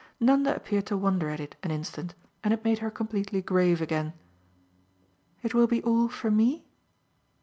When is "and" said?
2.43-2.55